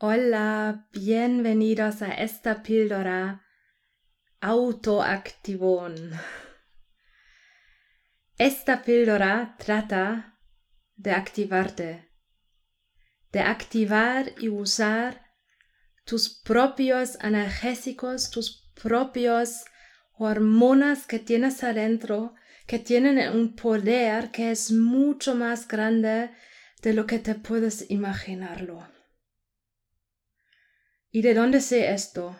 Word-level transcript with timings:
Hola, 0.00 0.86
bienvenidos 0.92 2.02
a 2.02 2.12
esta 2.12 2.62
píldora 2.62 3.42
autoactivón. 4.40 6.12
Esta 8.36 8.84
píldora 8.84 9.56
trata 9.58 10.38
de 10.94 11.10
activarte, 11.10 12.08
de 13.32 13.40
activar 13.40 14.34
y 14.38 14.48
usar 14.48 15.32
tus 16.04 16.28
propios 16.28 17.18
analgésicos, 17.18 18.30
tus 18.30 18.70
propios 18.80 19.64
hormonas 20.16 21.08
que 21.08 21.18
tienes 21.18 21.64
adentro, 21.64 22.36
que 22.68 22.78
tienen 22.78 23.36
un 23.36 23.56
poder 23.56 24.30
que 24.30 24.52
es 24.52 24.70
mucho 24.70 25.34
más 25.34 25.66
grande 25.66 26.30
de 26.82 26.92
lo 26.92 27.04
que 27.04 27.18
te 27.18 27.34
puedes 27.34 27.90
imaginarlo. 27.90 28.97
¿Y 31.10 31.22
de 31.22 31.34
dónde 31.34 31.60
sé 31.60 31.92
esto? 31.92 32.36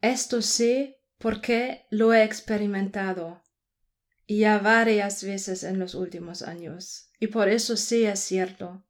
Esto 0.00 0.42
sé 0.42 1.00
porque 1.18 1.86
lo 1.90 2.12
he 2.12 2.24
experimentado 2.24 3.42
y 4.26 4.40
ya 4.40 4.58
varias 4.58 5.22
veces 5.24 5.64
en 5.64 5.78
los 5.78 5.94
últimos 5.94 6.42
años. 6.42 7.10
Y 7.18 7.28
por 7.28 7.48
eso 7.48 7.76
sé 7.76 8.10
es 8.10 8.20
cierto. 8.20 8.84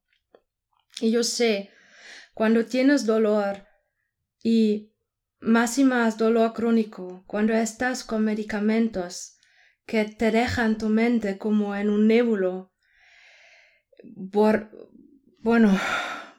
Y 1.01 1.11
yo 1.11 1.23
sé, 1.23 1.71
cuando 2.33 2.65
tienes 2.65 3.05
dolor 3.05 3.65
y 4.43 4.93
más 5.39 5.77
y 5.77 5.83
más 5.83 6.17
dolor 6.17 6.53
crónico, 6.53 7.23
cuando 7.27 7.53
estás 7.53 8.03
con 8.03 8.23
medicamentos 8.23 9.37
que 9.85 10.05
te 10.05 10.31
dejan 10.31 10.77
tu 10.77 10.89
mente 10.89 11.37
como 11.37 11.75
en 11.75 11.89
un 11.89 12.07
nébulo, 12.07 12.73
bueno, 15.39 15.77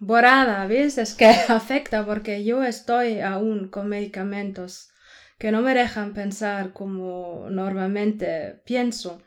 borrada, 0.00 0.66
¿ves? 0.66 0.98
Es 0.98 1.14
que 1.14 1.26
afecta 1.48 2.04
porque 2.04 2.44
yo 2.44 2.62
estoy 2.62 3.20
aún 3.20 3.68
con 3.68 3.88
medicamentos 3.88 4.90
que 5.38 5.50
no 5.50 5.62
me 5.62 5.74
dejan 5.74 6.14
pensar 6.14 6.72
como 6.72 7.48
normalmente 7.50 8.62
pienso. 8.64 9.22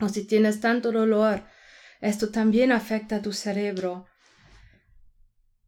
O 0.00 0.08
si 0.08 0.26
tienes 0.26 0.60
tanto 0.60 0.90
dolor, 0.90 1.44
esto 2.00 2.30
también 2.30 2.72
afecta 2.72 3.16
a 3.16 3.22
tu 3.22 3.32
cerebro. 3.32 4.06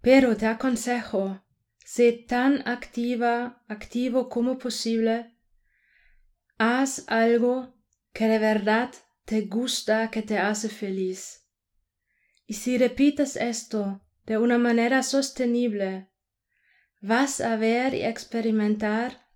Pero 0.00 0.36
te 0.36 0.46
aconsejo, 0.46 1.44
sé 1.84 2.12
tan 2.12 2.66
activa, 2.66 3.62
activo 3.68 4.28
como 4.28 4.58
posible. 4.58 5.34
Haz 6.58 7.04
algo 7.08 7.74
que 8.12 8.26
de 8.26 8.38
verdad 8.38 8.92
te 9.24 9.42
gusta, 9.42 10.10
que 10.10 10.22
te 10.22 10.38
hace 10.38 10.68
feliz. 10.68 11.46
Y 12.46 12.54
si 12.54 12.78
repites 12.78 13.36
esto 13.36 14.05
de 14.26 14.38
una 14.38 14.58
manera 14.58 15.02
sostenible, 15.02 16.08
vas 17.00 17.40
a 17.40 17.56
ver 17.56 17.94
y 17.94 18.02
experimentar 18.02 19.26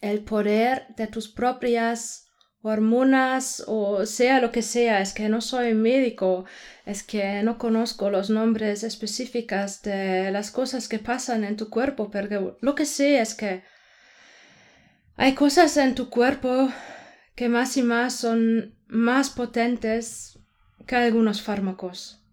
el 0.00 0.24
poder 0.24 0.86
de 0.96 1.06
tus 1.06 1.28
propias 1.28 2.26
hormonas 2.62 3.62
o 3.66 4.06
sea 4.06 4.40
lo 4.40 4.50
que 4.50 4.62
sea, 4.62 5.00
es 5.00 5.12
que 5.12 5.28
no 5.28 5.40
soy 5.40 5.74
médico, 5.74 6.46
es 6.84 7.02
que 7.02 7.42
no 7.42 7.58
conozco 7.58 8.10
los 8.10 8.28
nombres 8.28 8.82
específicos 8.82 9.82
de 9.82 10.30
las 10.32 10.50
cosas 10.50 10.88
que 10.88 10.98
pasan 10.98 11.44
en 11.44 11.56
tu 11.56 11.70
cuerpo, 11.70 12.10
pero 12.10 12.58
lo 12.60 12.74
que 12.74 12.86
sé 12.86 13.20
es 13.20 13.34
que 13.34 13.62
hay 15.16 15.34
cosas 15.34 15.76
en 15.76 15.94
tu 15.94 16.10
cuerpo 16.10 16.70
que 17.36 17.48
más 17.48 17.76
y 17.76 17.82
más 17.82 18.14
son 18.14 18.74
más 18.88 19.30
potentes 19.30 20.38
que 20.86 20.96
algunos 20.96 21.42
fármacos. 21.42 22.25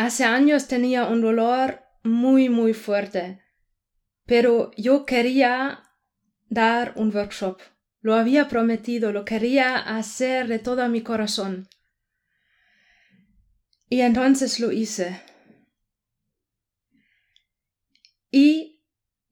Hace 0.00 0.24
años 0.24 0.66
tenía 0.66 1.04
un 1.08 1.20
dolor 1.20 1.82
muy, 2.02 2.48
muy 2.48 2.72
fuerte, 2.72 3.42
pero 4.24 4.70
yo 4.78 5.04
quería 5.04 5.92
dar 6.48 6.94
un 6.96 7.14
workshop. 7.14 7.60
Lo 8.00 8.14
había 8.14 8.48
prometido, 8.48 9.12
lo 9.12 9.26
quería 9.26 9.76
hacer 9.76 10.48
de 10.48 10.58
todo 10.58 10.88
mi 10.88 11.02
corazón. 11.02 11.68
Y 13.90 14.00
entonces 14.00 14.58
lo 14.58 14.72
hice. 14.72 15.20
Y 18.30 18.82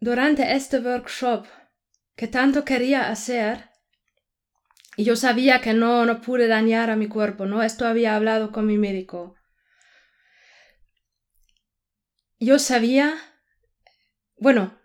durante 0.01 0.55
este 0.55 0.81
workshop 0.81 1.47
que 2.15 2.29
tanto 2.29 2.67
quería 2.67 3.09
hacer, 3.09 3.71
yo 4.99 5.17
sabía 5.17 5.63
que 5.63 5.73
no, 5.73 6.05
no 6.05 6.21
pude 6.21 6.47
dañar 6.47 6.91
a 6.91 6.97
mi 6.97 7.09
cuerpo, 7.09 7.47
¿no? 7.47 7.63
Esto 7.63 7.87
había 7.87 8.15
hablado 8.15 8.53
con 8.53 8.67
mi 8.67 8.77
médico 8.77 9.38
yo 12.39 12.59
sabía, 12.59 13.15
bueno, 14.37 14.79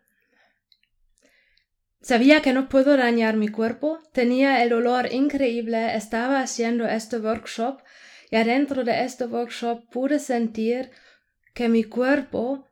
sabía 2.01 2.41
que 2.41 2.53
no 2.53 2.69
puedo 2.69 2.97
dañar 2.97 3.37
mi 3.37 3.47
cuerpo, 3.47 3.99
tenía 4.11 4.63
el 4.63 4.73
olor 4.73 5.13
increíble, 5.13 5.95
estaba 5.95 6.41
haciendo 6.41 6.87
este 6.87 7.17
workshop 7.19 7.81
y 8.31 8.35
adentro 8.35 8.83
de 8.83 9.03
este 9.03 9.25
workshop 9.25 9.89
pude 9.91 10.19
sentir 10.19 10.91
que 11.53 11.69
mi 11.69 11.83
cuerpo 11.83 12.67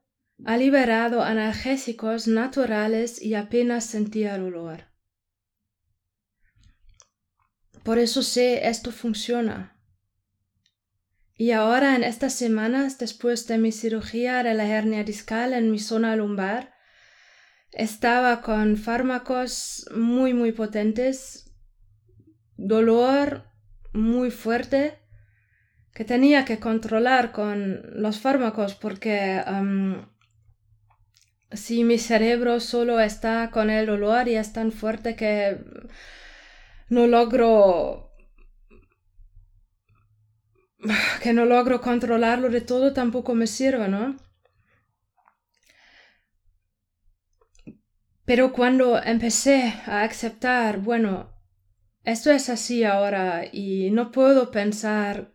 ha 0.46 0.58
liberado 0.58 1.22
analgésicos 1.22 2.28
naturales 2.28 3.22
y 3.22 3.36
apenas 3.36 3.86
sentía 3.86 4.36
el 4.36 4.44
olor. 4.46 4.86
Por 7.84 8.00
eso 8.00 8.22
sé 8.22 8.68
esto 8.68 8.91
funciona. 8.91 9.81
Y 11.41 11.53
ahora 11.53 11.96
en 11.96 12.03
estas 12.03 12.34
semanas, 12.34 13.00
después 13.00 13.47
de 13.47 13.57
mi 13.57 13.72
cirugía 13.72 14.44
de 14.44 14.53
la 14.53 14.68
hernia 14.68 15.03
discal 15.03 15.53
en 15.53 15.72
mi 15.72 15.79
zona 15.79 16.16
lumbar, 16.16 16.75
estaba 17.72 18.41
con 18.41 18.78
fármacos 18.78 19.90
muy 19.96 20.35
muy 20.35 20.52
potentes, 20.52 21.52
dolor 22.57 23.46
muy 23.91 24.29
fuerte 24.29 25.00
que 25.96 26.06
tenía 26.06 26.46
que 26.46 26.59
controlar 26.59 27.31
con 27.31 27.90
los 28.00 28.19
fármacos 28.19 28.75
porque 28.75 29.41
si 31.53 31.84
mi 31.84 31.97
cerebro 31.97 32.59
solo 32.59 33.00
está 33.00 33.50
con 33.50 33.72
el 33.72 33.88
dolor 33.88 34.28
y 34.28 34.35
es 34.35 34.53
tan 34.53 34.72
fuerte 34.72 35.16
que 35.16 35.58
no 36.88 37.08
logro 37.08 38.11
que 41.22 41.34
no 41.34 41.46
logro 41.46 41.81
controlarlo 41.81 42.50
de 42.50 42.62
todo 42.62 42.94
tampoco 42.94 43.36
me 43.36 43.47
sirve, 43.47 43.88
¿no? 43.88 44.18
Pero 48.25 48.53
cuando 48.53 49.02
empecé 49.02 49.74
a 49.86 50.03
aceptar, 50.03 50.80
bueno, 50.80 51.31
esto 52.03 52.31
es 52.31 52.50
así 52.50 52.84
ahora 52.84 53.44
y 53.52 53.91
no 53.91 54.12
puedo 54.12 54.52
pensar 54.52 55.34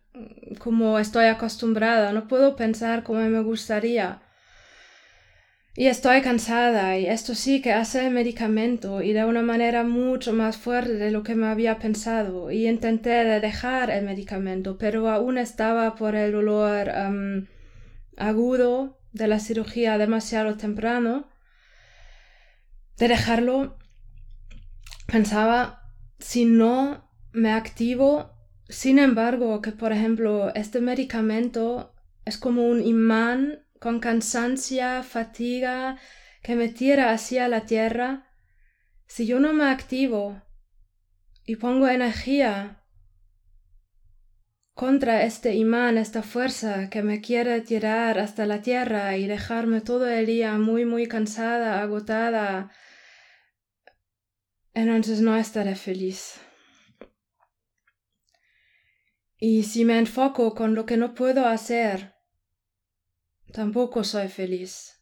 como 0.59 0.99
estoy 0.99 1.25
acostumbrada, 1.25 2.11
no 2.11 2.27
puedo 2.27 2.55
pensar 2.55 3.03
como 3.03 3.19
me 3.21 3.41
gustaría. 3.41 4.21
Y 5.79 5.85
estoy 5.85 6.23
cansada 6.23 6.97
y 6.97 7.05
esto 7.05 7.35
sí 7.35 7.61
que 7.61 7.71
hace 7.71 8.07
el 8.07 8.11
medicamento 8.11 9.03
y 9.03 9.13
de 9.13 9.25
una 9.25 9.43
manera 9.43 9.83
mucho 9.83 10.33
más 10.33 10.57
fuerte 10.57 10.93
de 10.93 11.11
lo 11.11 11.21
que 11.21 11.35
me 11.35 11.45
había 11.45 11.77
pensado 11.77 12.49
y 12.49 12.67
intenté 12.67 13.11
dejar 13.39 13.91
el 13.91 14.03
medicamento 14.03 14.79
pero 14.79 15.07
aún 15.07 15.37
estaba 15.37 15.93
por 15.93 16.15
el 16.15 16.31
dolor 16.31 16.91
agudo 18.17 18.97
de 19.13 19.27
la 19.27 19.39
cirugía 19.39 19.99
demasiado 19.99 20.57
temprano 20.57 21.27
de 22.97 23.09
dejarlo. 23.09 23.77
Pensaba 25.05 25.93
si 26.17 26.45
no 26.45 27.07
me 27.33 27.51
activo 27.51 28.31
sin 28.67 28.97
embargo 28.97 29.61
que 29.61 29.73
por 29.73 29.91
ejemplo 29.91 30.51
este 30.55 30.81
medicamento 30.81 31.93
es 32.25 32.39
como 32.39 32.67
un 32.67 32.83
imán 32.83 33.66
con 33.79 33.99
cansancio, 33.99 35.03
fatiga, 35.03 35.97
que 36.41 36.55
me 36.55 36.69
tira 36.69 37.11
hacia 37.11 37.47
la 37.47 37.65
tierra, 37.65 38.27
si 39.07 39.25
yo 39.25 39.39
no 39.39 39.53
me 39.53 39.65
activo 39.65 40.41
y 41.45 41.55
pongo 41.55 41.87
energía 41.87 42.83
contra 44.73 45.23
este 45.23 45.55
imán, 45.55 45.97
esta 45.97 46.21
fuerza 46.21 46.89
que 46.89 47.01
me 47.01 47.19
quiere 47.19 47.61
tirar 47.61 48.19
hasta 48.19 48.45
la 48.45 48.61
tierra 48.61 49.17
y 49.17 49.25
dejarme 49.25 49.81
todo 49.81 50.07
el 50.07 50.25
día 50.27 50.57
muy, 50.57 50.85
muy 50.85 51.07
cansada, 51.07 51.81
agotada, 51.81 52.71
entonces 54.73 55.21
no 55.21 55.35
estaré 55.35 55.75
feliz. 55.75 56.39
Y 59.39 59.63
si 59.63 59.85
me 59.85 59.97
enfoco 59.97 60.53
con 60.53 60.75
lo 60.75 60.85
que 60.85 60.97
no 60.97 61.15
puedo 61.15 61.47
hacer, 61.47 62.16
Tampoco 63.51 64.03
soy 64.03 64.27
feliz. 64.27 64.97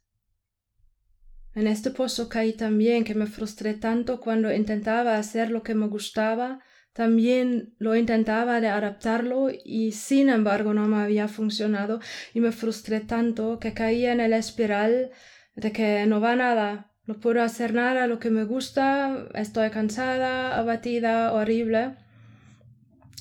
En 1.55 1.67
este 1.67 1.89
pozo 1.89 2.27
caí 2.27 2.53
también 2.53 3.03
que 3.03 3.15
me 3.15 3.27
frustré 3.27 3.73
tanto 3.73 4.19
cuando 4.19 4.53
intentaba 4.53 5.17
hacer 5.17 5.49
lo 5.51 5.63
que 5.63 5.73
me 5.73 5.87
gustaba, 5.87 6.59
también 6.91 7.73
lo 7.77 7.95
intentaba 7.95 8.61
de 8.61 8.67
adaptarlo 8.67 9.49
y 9.63 9.93
sin 9.93 10.29
embargo 10.29 10.73
no 10.73 10.87
me 10.87 10.97
había 10.97 11.27
funcionado 11.27 11.99
y 12.33 12.41
me 12.41 12.51
frustré 12.51 12.99
tanto 12.99 13.59
que 13.59 13.73
caí 13.73 14.05
en 14.05 14.19
el 14.19 14.33
espiral 14.33 15.11
de 15.55 15.71
que 15.71 16.05
no 16.05 16.19
va 16.19 16.35
nada, 16.35 16.91
no 17.05 17.19
puedo 17.19 17.41
hacer 17.41 17.73
nada 17.73 18.07
lo 18.07 18.19
que 18.19 18.29
me 18.29 18.43
gusta, 18.43 19.27
estoy 19.33 19.69
cansada, 19.69 20.57
abatida, 20.57 21.33
horrible. 21.33 21.95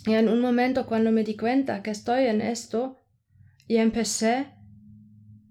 Y 0.06 0.14
en 0.14 0.28
un 0.28 0.40
momento 0.40 0.86
cuando 0.86 1.12
me 1.12 1.22
di 1.22 1.36
cuenta 1.36 1.82
que 1.82 1.90
estoy 1.90 2.26
en 2.26 2.40
esto 2.40 3.00
y 3.68 3.76
empecé 3.76 4.48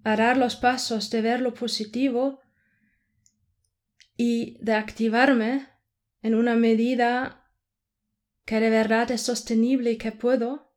a 0.03 0.15
dar 0.15 0.37
los 0.37 0.55
pasos 0.55 1.09
de 1.09 1.21
ver 1.21 1.41
lo 1.41 1.53
positivo 1.53 2.41
y 4.15 4.57
de 4.63 4.73
activarme 4.73 5.67
en 6.21 6.35
una 6.35 6.55
medida 6.55 7.49
que 8.45 8.59
de 8.59 8.69
verdad 8.69 9.11
es 9.11 9.21
sostenible 9.21 9.91
y 9.91 9.97
que 9.97 10.11
puedo, 10.11 10.73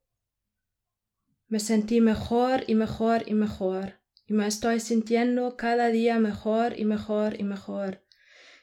me 1.48 1.60
sentí 1.60 2.00
mejor 2.00 2.64
y 2.66 2.74
mejor 2.74 3.24
y 3.26 3.34
mejor 3.34 4.00
y 4.26 4.32
me 4.32 4.46
estoy 4.46 4.80
sintiendo 4.80 5.56
cada 5.56 5.88
día 5.88 6.18
mejor 6.18 6.78
y 6.78 6.84
mejor 6.84 7.40
y 7.40 7.44
mejor. 7.44 8.02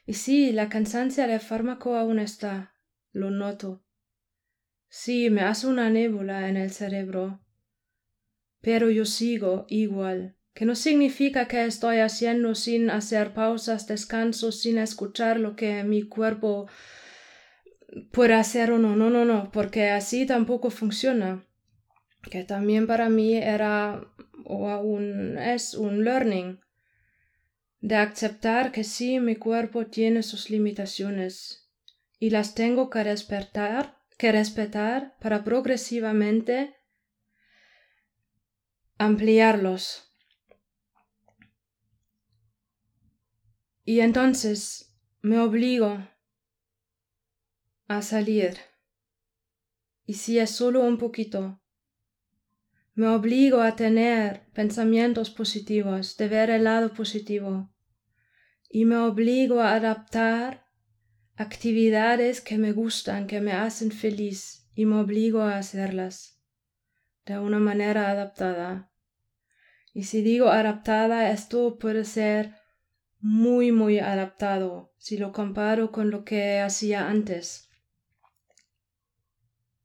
Y 0.06 0.14
sí, 0.14 0.52
la 0.52 0.68
cansancio 0.68 1.26
del 1.26 1.40
fármaco 1.40 1.96
aún 1.96 2.18
está, 2.18 2.74
lo 3.12 3.30
noto. 3.30 3.82
Sí, 4.88 5.30
me 5.30 5.40
hace 5.40 5.66
una 5.66 5.88
nébula 5.88 6.48
en 6.48 6.58
el 6.58 6.70
cerebro. 6.70 7.40
Pero 8.60 8.90
yo 8.90 9.06
sigo 9.06 9.64
igual, 9.68 10.33
que 10.54 10.64
no 10.64 10.76
significa 10.76 11.48
que 11.48 11.64
estoy 11.64 11.98
haciendo 11.98 12.54
sin 12.54 12.88
hacer 12.88 13.34
pausas, 13.34 13.86
descansos, 13.88 14.60
sin 14.60 14.78
escuchar 14.78 15.40
lo 15.40 15.56
que 15.56 15.82
mi 15.82 16.04
cuerpo 16.04 16.68
puede 18.12 18.34
hacer 18.34 18.70
o 18.70 18.78
no. 18.78 18.94
No, 18.94 19.10
no, 19.10 19.24
no, 19.24 19.50
porque 19.50 19.90
así 19.90 20.26
tampoco 20.26 20.70
funciona. 20.70 21.44
Que 22.30 22.44
también 22.44 22.86
para 22.86 23.08
mí 23.08 23.36
era 23.36 24.00
o 24.44 24.68
aún 24.70 25.38
es 25.38 25.74
un 25.74 26.04
learning 26.04 26.60
de 27.80 27.96
aceptar 27.96 28.72
que 28.72 28.84
sí 28.84 29.20
mi 29.20 29.36
cuerpo 29.36 29.86
tiene 29.86 30.22
sus 30.22 30.48
limitaciones 30.48 31.70
y 32.18 32.30
las 32.30 32.54
tengo 32.54 32.88
que 32.88 33.04
respetar, 33.04 33.98
que 34.16 34.32
respetar 34.32 35.16
para 35.20 35.44
progresivamente 35.44 36.74
ampliarlos. 38.96 40.03
Y 43.84 44.00
entonces 44.00 44.96
me 45.20 45.38
obligo 45.38 45.98
a 47.86 48.02
salir. 48.02 48.56
Y 50.06 50.14
si 50.14 50.38
es 50.38 50.50
solo 50.50 50.80
un 50.82 50.96
poquito, 50.96 51.60
me 52.94 53.08
obligo 53.08 53.60
a 53.60 53.76
tener 53.76 54.46
pensamientos 54.52 55.30
positivos, 55.30 56.16
de 56.16 56.28
ver 56.28 56.50
el 56.50 56.64
lado 56.64 56.92
positivo. 56.94 57.74
Y 58.70 58.84
me 58.86 58.96
obligo 58.96 59.60
a 59.60 59.74
adaptar 59.74 60.66
actividades 61.36 62.40
que 62.40 62.56
me 62.56 62.72
gustan, 62.72 63.26
que 63.26 63.40
me 63.40 63.52
hacen 63.52 63.90
feliz, 63.90 64.68
y 64.74 64.86
me 64.86 64.96
obligo 64.96 65.42
a 65.42 65.58
hacerlas 65.58 66.40
de 67.26 67.38
una 67.38 67.58
manera 67.58 68.10
adaptada. 68.10 68.90
Y 69.92 70.04
si 70.04 70.22
digo 70.22 70.48
adaptada, 70.48 71.30
esto 71.30 71.78
puede 71.78 72.04
ser 72.04 72.54
muy, 73.24 73.72
muy 73.72 74.00
adaptado 74.00 74.92
si 74.98 75.16
lo 75.16 75.32
comparo 75.32 75.90
con 75.90 76.10
lo 76.10 76.26
que 76.26 76.60
hacía 76.60 77.08
antes. 77.08 77.70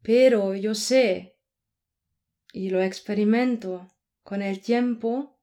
Pero 0.02 0.56
yo 0.56 0.76
sé 0.76 1.38
y 2.52 2.70
lo 2.70 2.84
experimento 2.84 3.88
con 4.24 4.42
el 4.42 4.60
tiempo, 4.60 5.40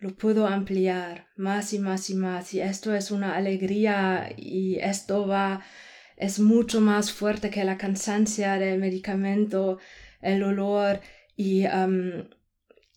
lo 0.00 0.16
puedo 0.16 0.48
ampliar 0.48 1.28
más 1.36 1.72
y 1.72 1.78
más 1.78 2.10
y 2.10 2.16
más 2.16 2.52
y 2.52 2.60
esto 2.60 2.96
es 2.96 3.12
una 3.12 3.36
alegría 3.36 4.34
y 4.36 4.74
esto 4.80 5.28
va 5.28 5.62
es 6.16 6.40
mucho 6.40 6.80
más 6.80 7.12
fuerte 7.12 7.48
que 7.48 7.62
la 7.62 7.78
cansancia 7.78 8.54
del 8.54 8.80
medicamento, 8.80 9.78
el 10.20 10.42
olor 10.42 11.00
y, 11.36 11.64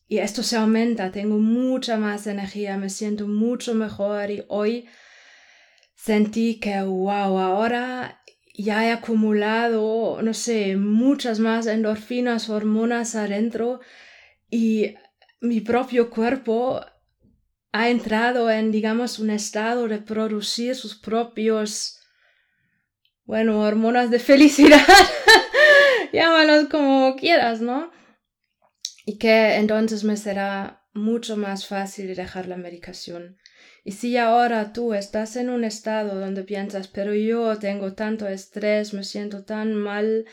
y 0.08 0.20
esto 0.20 0.42
se 0.42 0.56
aumenta, 0.56 1.12
tengo 1.12 1.38
mucha 1.38 1.98
más 1.98 2.28
energía, 2.28 2.78
me 2.78 2.90
siento 2.90 3.28
mucho 3.28 3.74
mejor 3.74 4.32
y 4.32 4.46
hoy 4.48 4.88
sentí 5.96 6.60
que 6.60 6.82
wow, 6.82 7.38
ahora 7.38 8.24
ya 8.58 8.86
he 8.86 8.92
acumulado, 8.92 10.22
no 10.22 10.34
sé, 10.34 10.78
muchas 10.78 11.40
más 11.40 11.68
endorfinas, 11.68 12.50
hormonas 12.50 13.16
adentro 13.16 13.82
y 14.50 14.96
mi 15.42 15.60
propio 15.60 16.10
cuerpo 16.10 16.82
ha 17.74 17.90
entrado 17.90 18.50
en, 18.50 18.72
digamos, 18.72 19.20
un 19.20 19.30
estado 19.30 19.90
de 19.90 20.00
producir 20.00 20.76
sus 20.76 20.96
propios, 20.96 22.00
bueno, 23.26 23.60
hormonas 23.60 24.10
de 24.10 24.20
felicidad, 24.20 24.88
llámalos 26.14 26.70
como 26.70 27.16
quieras, 27.18 27.60
¿no? 27.60 27.92
Y 29.10 29.20
que 29.20 29.56
entonces 29.56 30.04
me 30.04 30.18
será 30.18 30.84
mucho 30.94 31.38
más 31.38 31.66
fácil 31.66 32.14
dejar 32.14 32.46
la 32.50 32.58
medicación. 32.58 33.38
Y 33.86 33.94
si 33.94 34.18
ahora 34.18 34.74
tú 34.74 34.94
estás 34.94 35.38
en 35.38 35.50
un 35.50 35.64
estado 35.64 36.20
donde 36.20 36.44
piensas, 36.44 36.90
pero 36.90 37.14
yo 37.16 37.58
tengo 37.58 37.94
tanto 37.94 38.28
estrés, 38.28 38.94
me 38.94 39.06
siento 39.06 39.46
tan 39.46 39.76
mal, 39.76 40.26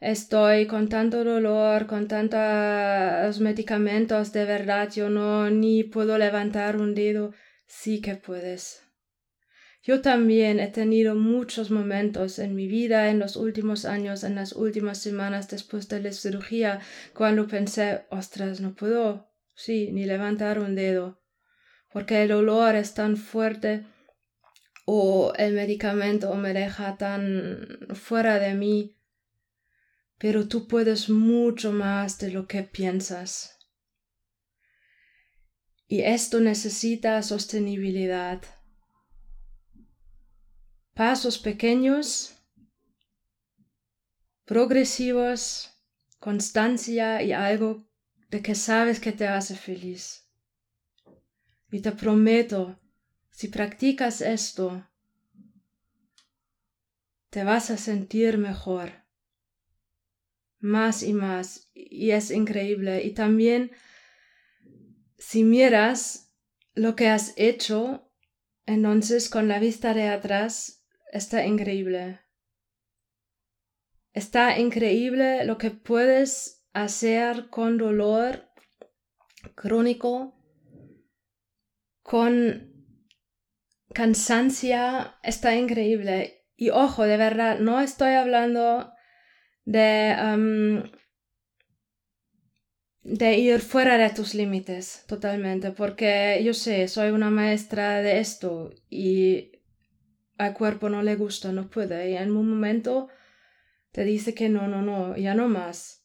estoy 0.00 0.68
con 0.68 0.88
tanto 0.88 1.24
dolor, 1.24 1.88
con 1.88 2.06
tantos 2.06 3.40
medicamentos, 3.40 4.32
de 4.32 4.44
verdad 4.44 4.88
yo 4.88 5.10
no 5.10 5.50
ni 5.50 5.82
puedo 5.82 6.16
levantar 6.16 6.76
un 6.76 6.94
dedo, 6.94 7.32
sí 7.66 8.00
que 8.00 8.14
puedes. 8.14 8.81
Yo 9.82 10.00
también 10.00 10.60
he 10.60 10.68
tenido 10.68 11.14
muchos 11.14 11.70
momentos 11.70 12.38
en 12.38 12.54
mi 12.54 12.68
vida, 12.68 13.10
en 13.10 13.18
los 13.18 13.36
últimos 13.36 13.84
años, 13.84 14.22
en 14.22 14.36
las 14.36 14.52
últimas 14.52 14.98
semanas 14.98 15.48
después 15.48 15.88
de 15.88 16.00
la 16.00 16.12
cirugía, 16.12 16.80
cuando 17.14 17.48
pensé, 17.48 18.06
ostras, 18.10 18.60
no 18.60 18.74
puedo, 18.74 19.28
sí, 19.54 19.90
ni 19.92 20.04
levantar 20.04 20.60
un 20.60 20.74
dedo 20.76 21.22
porque 21.92 22.22
el 22.22 22.32
olor 22.32 22.74
es 22.74 22.94
tan 22.94 23.16
fuerte 23.16 23.86
o 24.86 25.32
el 25.36 25.54
medicamento 25.54 26.34
me 26.34 26.54
deja 26.54 26.96
tan 26.96 27.78
fuera 27.94 28.38
de 28.38 28.54
mí, 28.54 28.98
pero 30.18 30.48
tú 30.48 30.66
puedes 30.66 31.08
mucho 31.10 31.72
más 31.72 32.18
de 32.18 32.30
lo 32.30 32.46
que 32.48 32.62
piensas. 32.62 33.58
Y 35.86 36.00
esto 36.00 36.40
necesita 36.40 37.22
sostenibilidad. 37.22 38.42
Pasos 40.94 41.38
pequeños, 41.38 42.36
progresivos, 44.44 45.70
constancia 46.18 47.22
y 47.22 47.32
algo 47.32 47.88
de 48.28 48.42
que 48.42 48.54
sabes 48.54 49.00
que 49.00 49.12
te 49.12 49.26
hace 49.26 49.56
feliz. 49.56 50.28
Y 51.70 51.80
te 51.80 51.92
prometo, 51.92 52.78
si 53.30 53.48
practicas 53.48 54.20
esto, 54.20 54.86
te 57.30 57.44
vas 57.44 57.70
a 57.70 57.78
sentir 57.78 58.36
mejor. 58.36 58.92
Más 60.60 61.02
y 61.02 61.14
más. 61.14 61.70
Y 61.72 62.10
es 62.10 62.30
increíble. 62.30 63.02
Y 63.02 63.12
también, 63.14 63.72
si 65.16 65.42
miras 65.42 66.30
lo 66.74 66.94
que 66.94 67.08
has 67.08 67.32
hecho, 67.36 68.12
entonces 68.66 69.30
con 69.30 69.48
la 69.48 69.58
vista 69.58 69.94
de 69.94 70.08
atrás, 70.08 70.81
está 71.12 71.46
increíble. 71.46 72.20
Está 74.12 74.58
increíble 74.58 75.44
lo 75.44 75.56
que 75.56 75.70
puedes 75.70 76.66
hacer 76.72 77.48
con 77.50 77.78
dolor 77.78 78.48
crónico 79.54 80.34
con 82.02 82.72
cansancia 83.94 85.16
está 85.22 85.54
increíble. 85.56 86.46
Y 86.56 86.70
ojo, 86.70 87.04
de 87.04 87.16
verdad, 87.16 87.58
no 87.58 87.80
estoy 87.80 88.14
hablando 88.14 88.92
de, 89.64 90.82
de 93.02 93.38
ir 93.38 93.60
fuera 93.60 93.98
de 93.98 94.10
tus 94.10 94.34
límites 94.34 95.04
totalmente, 95.06 95.72
porque 95.72 96.40
yo 96.44 96.54
sé, 96.54 96.88
soy 96.88 97.10
una 97.10 97.30
maestra 97.30 98.02
de 98.02 98.20
esto 98.20 98.70
y 98.90 99.51
al 100.38 100.54
cuerpo 100.54 100.88
no 100.88 101.02
le 101.02 101.16
gusta, 101.16 101.52
no 101.52 101.68
puede, 101.68 102.10
y 102.10 102.16
en 102.16 102.36
un 102.36 102.48
momento 102.48 103.08
te 103.92 104.04
dice 104.04 104.34
que 104.34 104.48
no, 104.48 104.68
no, 104.68 104.82
no, 104.82 105.16
ya 105.16 105.34
no 105.34 105.48
más. 105.48 106.02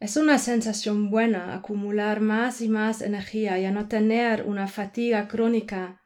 Es 0.00 0.16
una 0.16 0.38
sensación 0.38 1.10
buena 1.10 1.54
acumular 1.54 2.20
más 2.20 2.60
y 2.60 2.68
más 2.68 3.02
energía 3.02 3.58
y 3.58 3.64
a 3.64 3.72
no 3.72 3.88
tener 3.88 4.44
una 4.44 4.68
fatiga 4.68 5.26
crónica 5.26 6.00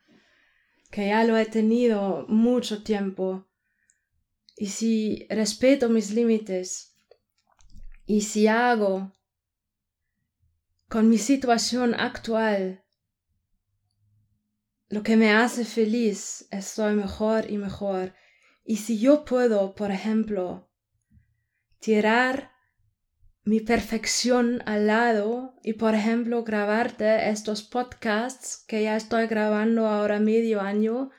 que 0.91 1.09
ya 1.09 1.25
lo 1.25 1.37
he 1.37 1.47
tenido 1.47 2.27
mucho 2.29 2.83
tiempo 2.83 3.49
y 4.57 4.67
si 4.69 5.27
respeto 5.29 5.89
mis 5.89 6.11
límites 6.11 6.97
y 8.07 8.23
si 8.23 8.47
hago 8.47 9.13
con 10.89 11.09
mi 11.09 11.19
situación 11.19 11.95
actual 11.95 12.85
lo 14.93 15.03
que 15.03 15.17
me 15.17 15.33
hace 15.33 15.65
feliz, 15.65 16.47
estoy 16.51 16.95
mejor 16.95 17.51
y 17.51 17.57
mejor. 17.57 18.13
Y 18.63 18.77
si 18.77 18.99
yo 18.99 19.25
puedo, 19.25 19.75
por 19.75 19.91
ejemplo, 19.91 20.69
tirar 21.81 22.53
mi 23.43 23.61
perfección 23.61 24.63
al 24.67 24.89
lado 24.89 25.55
y, 25.63 25.73
por 25.73 25.95
ejemplo, 25.95 26.45
grabarte 26.45 27.31
estos 27.31 27.63
podcasts 27.63 28.67
que 28.69 28.83
ya 28.83 28.95
estoy 28.95 29.29
grabando 29.29 29.87
ahora 29.87 30.21
medio 30.21 30.61
año, 30.61 31.11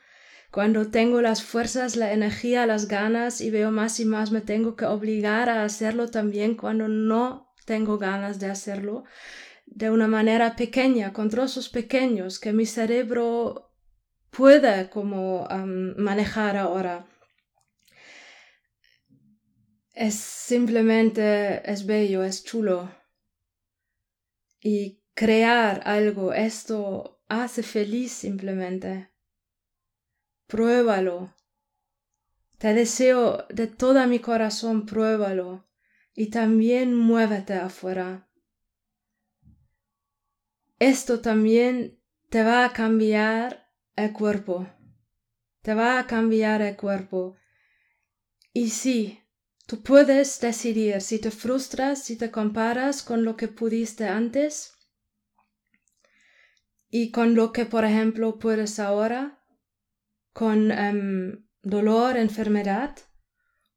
cuando 0.52 0.92
tengo 0.92 1.20
las 1.20 1.42
fuerzas, 1.42 1.96
la 1.96 2.12
energía, 2.12 2.66
las 2.66 2.86
ganas 2.86 3.40
y 3.40 3.50
veo 3.50 3.72
más 3.72 3.98
y 3.98 4.04
más 4.04 4.30
me 4.30 4.40
tengo 4.40 4.76
que 4.76 4.84
obligar 4.84 5.48
a 5.48 5.64
hacerlo 5.64 6.12
también 6.12 6.54
cuando 6.54 6.86
no 6.86 7.52
tengo 7.66 7.98
ganas 7.98 8.38
de 8.38 8.46
hacerlo 8.50 9.02
de 9.74 9.90
una 9.90 10.06
manera 10.06 10.54
pequeña, 10.54 11.12
con 11.12 11.28
trozos 11.28 11.68
pequeños 11.68 12.38
que 12.38 12.52
mi 12.52 12.64
cerebro 12.64 13.72
puede 14.30 14.88
como 14.88 15.48
manejar 15.96 16.56
ahora. 16.56 17.06
Es 19.92 20.14
simplemente, 20.14 21.68
es 21.70 21.86
bello, 21.86 22.22
es 22.22 22.44
chulo. 22.44 22.94
Y 24.60 25.02
crear 25.14 25.82
algo, 25.84 26.32
esto 26.32 27.20
hace 27.28 27.62
feliz 27.62 28.12
simplemente. 28.12 29.10
Pruébalo. 30.46 31.34
Te 32.58 32.74
deseo 32.74 33.44
de 33.50 33.66
todo 33.66 34.06
mi 34.06 34.20
corazón, 34.20 34.86
pruébalo. 34.86 35.66
Y 36.14 36.30
también 36.30 36.94
muévete 36.94 37.54
afuera 37.54 38.28
esto 40.84 41.20
también 41.20 41.98
te 42.28 42.42
va 42.42 42.64
a 42.64 42.72
cambiar 42.72 43.70
el 43.96 44.12
cuerpo. 44.12 44.68
Te 45.62 45.74
va 45.74 45.98
a 45.98 46.06
cambiar 46.06 46.60
el 46.62 46.76
cuerpo. 46.76 47.36
Y 48.52 48.68
sí, 48.70 49.20
tú 49.66 49.82
puedes 49.82 50.40
decidir 50.40 51.00
si 51.00 51.18
te 51.18 51.30
frustras, 51.30 52.04
si 52.04 52.16
te 52.16 52.30
comparas 52.30 53.02
con 53.02 53.24
lo 53.24 53.36
que 53.36 53.48
pudiste 53.48 54.06
antes 54.06 54.74
y 56.90 57.10
con 57.10 57.34
lo 57.34 57.52
que, 57.52 57.64
por 57.64 57.84
ejemplo, 57.84 58.38
puedes 58.38 58.78
ahora, 58.78 59.42
con 60.32 60.70
em, 60.70 61.46
dolor, 61.62 62.16
enfermedad, 62.16 62.96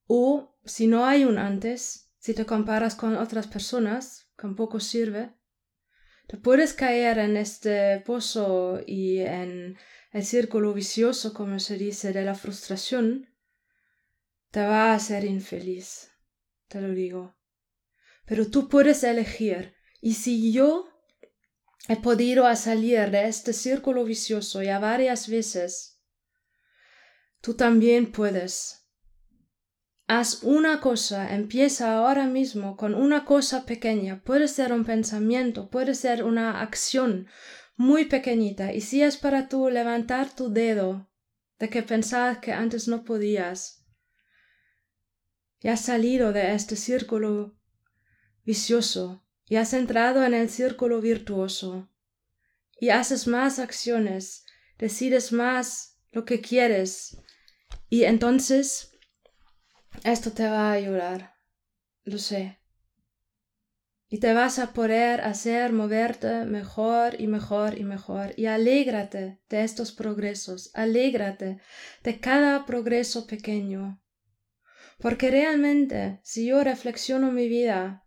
o 0.07 0.59
si 0.65 0.87
no 0.87 1.05
hay 1.05 1.23
un 1.23 1.37
antes, 1.37 2.11
si 2.19 2.33
te 2.33 2.45
comparas 2.45 2.95
con 2.95 3.15
otras 3.15 3.47
personas, 3.47 4.29
tampoco 4.35 4.79
sirve, 4.79 5.36
te 6.27 6.37
puedes 6.37 6.73
caer 6.73 7.19
en 7.19 7.37
este 7.37 8.01
pozo 8.01 8.81
y 8.85 9.19
en 9.19 9.77
el 10.11 10.25
círculo 10.25 10.73
vicioso, 10.73 11.33
como 11.33 11.59
se 11.59 11.77
dice, 11.77 12.11
de 12.11 12.23
la 12.23 12.35
frustración, 12.35 13.29
te 14.51 14.59
va 14.61 14.91
a 14.91 14.95
hacer 14.95 15.23
infeliz, 15.23 16.11
te 16.67 16.81
lo 16.81 16.89
digo. 16.89 17.37
Pero 18.25 18.49
tú 18.49 18.67
puedes 18.67 19.03
elegir. 19.03 19.73
Y 20.01 20.13
si 20.15 20.51
yo 20.51 20.89
he 21.87 21.95
podido 21.95 22.53
salir 22.55 23.09
de 23.09 23.27
este 23.27 23.53
círculo 23.53 24.03
vicioso 24.03 24.61
ya 24.61 24.79
varias 24.79 25.29
veces, 25.29 26.01
tú 27.39 27.55
también 27.55 28.11
puedes. 28.11 28.86
Haz 30.09 30.41
una 30.43 30.79
cosa, 30.79 31.35
empieza 31.35 31.97
ahora 31.97 32.27
mismo 32.27 32.77
con 32.77 32.95
una 32.95 33.25
cosa 33.25 33.65
pequeña. 33.65 34.23
Puede 34.23 34.47
ser 34.47 34.71
un 34.71 34.85
pensamiento, 34.85 35.69
puede 35.69 35.95
ser 35.95 36.23
una 36.23 36.61
acción 36.61 37.27
muy 37.75 38.05
pequeñita. 38.05 38.73
Y 38.73 38.79
si 38.79 39.01
es 39.03 39.17
para 39.17 39.49
tú 39.49 39.69
levantar 39.69 40.33
tu 40.33 40.49
dedo 40.49 41.09
de 41.59 41.69
que 41.69 41.83
pensabas 41.83 42.37
que 42.37 42.53
antes 42.53 42.87
no 42.87 43.03
podías, 43.03 43.85
ya 45.59 45.73
has 45.73 45.81
salido 45.81 46.31
de 46.31 46.53
este 46.53 46.77
círculo 46.77 47.57
vicioso 48.45 49.25
y 49.45 49.57
has 49.57 49.73
entrado 49.73 50.23
en 50.23 50.33
el 50.33 50.49
círculo 50.49 51.01
virtuoso 51.01 51.89
y 52.79 52.89
haces 52.89 53.27
más 53.27 53.59
acciones, 53.59 54.45
decides 54.77 55.33
más 55.33 55.99
lo 56.11 56.23
que 56.23 56.39
quieres 56.39 57.17
y 57.89 58.03
entonces 58.03 58.96
esto 60.03 60.31
te 60.31 60.47
va 60.47 60.69
a 60.69 60.73
ayudar, 60.73 61.35
lo 62.03 62.17
sé. 62.17 62.59
Y 64.09 64.19
te 64.19 64.33
vas 64.33 64.57
a 64.57 64.71
poder 64.71 65.21
hacer 65.21 65.73
moverte 65.73 66.45
mejor 66.45 67.19
y 67.19 67.27
mejor 67.27 67.77
y 67.77 67.83
mejor. 67.83 68.33
Y 68.37 68.45
alégrate 68.45 69.41
de 69.49 69.63
estos 69.63 69.91
progresos, 69.91 70.71
alégrate 70.73 71.59
de 72.03 72.19
cada 72.19 72.65
progreso 72.65 73.27
pequeño. 73.27 74.01
Porque 74.99 75.29
realmente, 75.29 76.21
si 76.23 76.47
yo 76.47 76.63
reflexiono 76.63 77.31
mi 77.31 77.49
vida, 77.49 78.05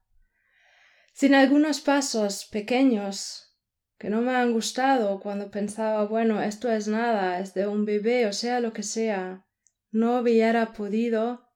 sin 1.13 1.35
algunos 1.35 1.81
pasos 1.81 2.47
pequeños 2.51 3.59
que 3.99 4.09
no 4.09 4.23
me 4.23 4.35
han 4.35 4.53
gustado 4.53 5.21
cuando 5.21 5.51
pensaba, 5.51 6.07
bueno, 6.07 6.41
esto 6.41 6.73
es 6.73 6.89
nada, 6.89 7.39
es 7.39 7.53
de 7.53 7.67
un 7.67 7.85
bebé, 7.85 8.27
o 8.27 8.33
sea 8.33 8.61
lo 8.61 8.73
que 8.73 8.83
sea, 8.83 9.45
no 9.91 10.21
hubiera 10.21 10.73
podido 10.73 11.50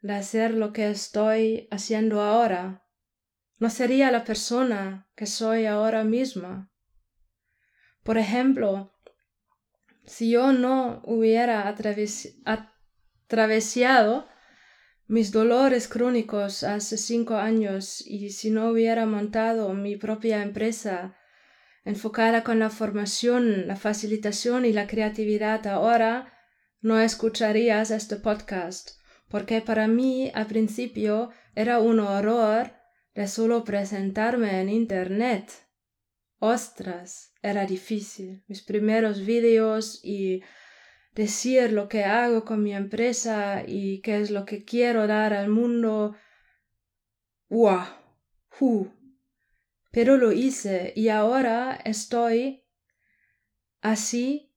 de 0.00 0.14
hacer 0.14 0.54
lo 0.54 0.72
que 0.72 0.90
estoy 0.90 1.68
haciendo 1.70 2.20
ahora. 2.20 2.84
No 3.58 3.70
sería 3.70 4.10
la 4.10 4.24
persona 4.24 5.08
que 5.16 5.26
soy 5.26 5.66
ahora 5.66 6.04
misma. 6.04 6.70
Por 8.04 8.18
ejemplo, 8.18 8.94
si 10.04 10.30
yo 10.30 10.52
no 10.52 11.02
hubiera 11.04 11.68
atravesado 11.68 12.68
mis 15.06 15.32
dolores 15.32 15.88
crónicos 15.88 16.62
hace 16.62 16.96
cinco 16.96 17.36
años 17.36 18.06
y 18.06 18.30
si 18.30 18.50
no 18.50 18.70
hubiera 18.70 19.06
montado 19.06 19.74
mi 19.74 19.96
propia 19.96 20.42
empresa 20.42 21.16
enfocada 21.84 22.44
con 22.44 22.58
la 22.58 22.70
formación, 22.70 23.66
la 23.66 23.76
facilitación 23.76 24.64
y 24.64 24.72
la 24.72 24.86
creatividad 24.86 25.66
ahora, 25.66 26.32
no 26.80 27.00
escucharías 27.00 27.90
este 27.90 28.16
podcast 28.16 28.98
porque 29.28 29.60
para 29.60 29.86
mí 29.86 30.30
al 30.34 30.46
principio 30.46 31.30
era 31.54 31.78
un 31.80 32.00
horror 32.00 32.72
de 33.14 33.28
solo 33.28 33.64
presentarme 33.64 34.60
en 34.60 34.68
Internet. 34.68 35.50
Ostras, 36.38 37.32
era 37.42 37.66
difícil. 37.66 38.44
Mis 38.46 38.62
primeros 38.62 39.24
vídeos 39.24 40.00
y 40.04 40.42
decir 41.14 41.72
lo 41.72 41.88
que 41.88 42.04
hago 42.04 42.44
con 42.44 42.62
mi 42.62 42.74
empresa 42.74 43.64
y 43.66 44.00
qué 44.02 44.20
es 44.20 44.30
lo 44.30 44.44
que 44.44 44.64
quiero 44.64 45.06
dar 45.06 45.32
al 45.32 45.48
mundo. 45.48 46.14
¡Wow! 47.48 47.86
¡Hu! 48.60 48.92
Pero 49.90 50.16
lo 50.16 50.32
hice 50.32 50.92
y 50.94 51.08
ahora 51.08 51.80
estoy 51.84 52.64
así 53.80 54.47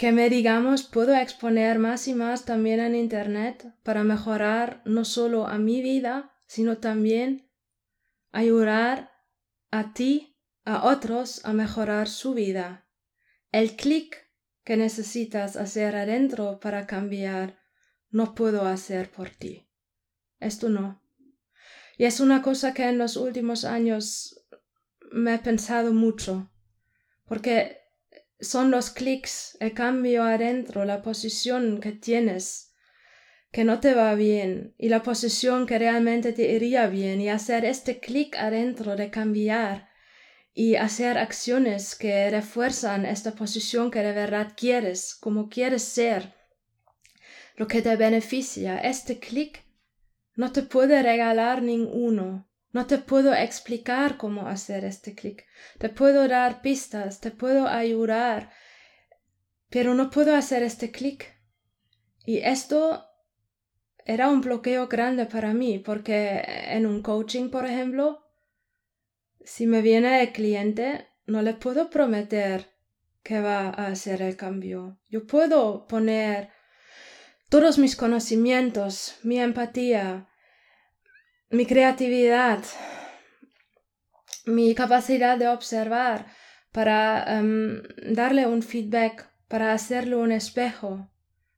que 0.00 0.12
me 0.12 0.30
digamos 0.30 0.84
puedo 0.84 1.14
exponer 1.14 1.78
más 1.78 2.08
y 2.08 2.14
más 2.14 2.46
también 2.46 2.80
en 2.80 2.94
Internet 2.94 3.74
para 3.82 4.02
mejorar 4.02 4.80
no 4.86 5.04
solo 5.04 5.46
a 5.46 5.58
mi 5.58 5.82
vida, 5.82 6.32
sino 6.46 6.78
también 6.78 7.50
ayudar 8.32 9.12
a 9.70 9.92
ti, 9.92 10.38
a 10.64 10.88
otros 10.88 11.44
a 11.44 11.52
mejorar 11.52 12.08
su 12.08 12.32
vida. 12.32 12.88
El 13.52 13.76
clic 13.76 14.16
que 14.64 14.78
necesitas 14.78 15.56
hacer 15.56 15.94
adentro 15.94 16.60
para 16.60 16.86
cambiar 16.86 17.58
no 18.08 18.34
puedo 18.34 18.64
hacer 18.64 19.10
por 19.10 19.28
ti. 19.28 19.68
Esto 20.38 20.70
no. 20.70 21.02
Y 21.98 22.06
es 22.06 22.20
una 22.20 22.40
cosa 22.40 22.72
que 22.72 22.88
en 22.88 22.96
los 22.96 23.18
últimos 23.18 23.66
años 23.66 24.46
me 25.12 25.34
he 25.34 25.38
pensado 25.40 25.92
mucho, 25.92 26.50
porque 27.26 27.79
son 28.40 28.70
los 28.70 28.90
clics, 28.90 29.56
el 29.60 29.74
cambio 29.74 30.24
adentro, 30.24 30.84
la 30.84 31.02
posición 31.02 31.80
que 31.80 31.92
tienes 31.92 32.70
que 33.52 33.64
no 33.64 33.80
te 33.80 33.94
va 33.94 34.14
bien 34.14 34.74
y 34.78 34.88
la 34.88 35.02
posición 35.02 35.66
que 35.66 35.78
realmente 35.78 36.32
te 36.32 36.52
iría 36.52 36.86
bien 36.86 37.20
y 37.20 37.28
hacer 37.28 37.64
este 37.64 37.98
clic 37.98 38.36
adentro 38.36 38.96
de 38.96 39.10
cambiar 39.10 39.88
y 40.54 40.76
hacer 40.76 41.18
acciones 41.18 41.96
que 41.96 42.30
refuerzan 42.30 43.06
esta 43.06 43.32
posición 43.32 43.90
que 43.90 44.00
de 44.00 44.12
verdad 44.12 44.52
quieres, 44.56 45.14
como 45.14 45.48
quieres 45.48 45.82
ser, 45.82 46.34
lo 47.56 47.66
que 47.66 47.82
te 47.82 47.96
beneficia, 47.96 48.78
este 48.78 49.18
clic 49.18 49.64
no 50.34 50.52
te 50.52 50.62
puede 50.62 51.02
regalar 51.02 51.62
ninguno. 51.62 52.49
No 52.72 52.86
te 52.86 52.98
puedo 52.98 53.34
explicar 53.34 54.16
cómo 54.16 54.46
hacer 54.46 54.84
este 54.84 55.14
clic. 55.14 55.44
Te 55.78 55.88
puedo 55.88 56.28
dar 56.28 56.62
pistas, 56.62 57.20
te 57.20 57.30
puedo 57.30 57.66
ayudar, 57.66 58.50
pero 59.68 59.94
no 59.94 60.10
puedo 60.10 60.36
hacer 60.36 60.62
este 60.62 60.90
clic. 60.90 61.34
Y 62.24 62.38
esto 62.38 63.06
era 64.04 64.28
un 64.28 64.40
bloqueo 64.40 64.86
grande 64.86 65.26
para 65.26 65.52
mí, 65.52 65.78
porque 65.78 66.42
en 66.46 66.86
un 66.86 67.02
coaching, 67.02 67.50
por 67.50 67.66
ejemplo, 67.66 68.24
si 69.44 69.66
me 69.66 69.82
viene 69.82 70.22
el 70.22 70.32
cliente, 70.32 71.08
no 71.26 71.42
le 71.42 71.54
puedo 71.54 71.90
prometer 71.90 72.70
que 73.22 73.40
va 73.40 73.68
a 73.68 73.88
hacer 73.88 74.22
el 74.22 74.36
cambio. 74.36 74.98
Yo 75.08 75.26
puedo 75.26 75.86
poner 75.86 76.50
todos 77.48 77.78
mis 77.78 77.96
conocimientos, 77.96 79.18
mi 79.22 79.40
empatía, 79.40 80.29
mi 81.50 81.66
creatividad, 81.66 82.62
mi 84.46 84.72
capacidad 84.74 85.36
de 85.36 85.48
observar 85.48 86.26
para 86.70 87.24
em, 87.38 87.82
darle 88.14 88.46
un 88.46 88.62
feedback, 88.62 89.28
para 89.48 89.72
hacerle 89.72 90.14
un 90.14 90.30
espejo, 90.30 91.10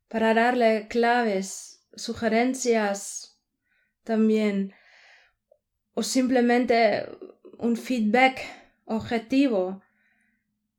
para 0.09 0.33
darle 0.33 0.89
claves, 0.89 1.87
sugerencias 1.95 3.39
también, 4.03 4.73
o 5.93 6.03
simplemente 6.03 7.07
un 7.59 7.77
feedback 7.77 8.41
objetivo. 8.87 9.83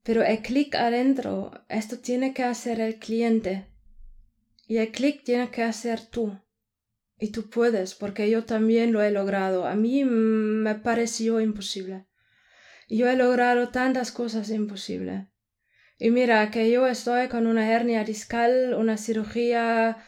Pero 0.02 0.24
el 0.24 0.42
clic 0.42 0.74
adentro, 0.74 1.64
esto 1.68 2.00
tiene 2.00 2.34
que 2.34 2.42
hacer 2.42 2.80
el 2.80 2.98
cliente. 2.98 3.68
Y 4.66 4.78
el 4.78 4.90
clic 4.90 5.22
tiene 5.22 5.50
que 5.50 5.62
hacer 5.62 6.00
tú. 6.04 6.38
Y 7.18 7.30
tú 7.30 7.48
puedes, 7.48 7.94
porque 7.94 8.28
yo 8.28 8.44
también 8.44 8.92
lo 8.92 9.02
he 9.02 9.10
logrado. 9.10 9.66
A 9.66 9.74
mí 9.74 10.04
me 10.04 10.74
pareció 10.74 11.40
imposible. 11.40 12.06
Yo 12.88 13.08
he 13.08 13.16
logrado 13.16 13.68
tantas 13.68 14.12
cosas 14.12 14.50
imposibles. 14.50 15.26
Y 15.98 16.10
mira 16.10 16.50
que 16.50 16.70
yo 16.70 16.86
estoy 16.86 17.28
con 17.28 17.46
una 17.46 17.70
hernia 17.70 18.04
discal, 18.04 18.74
una 18.74 18.96
cirugía 18.96 19.98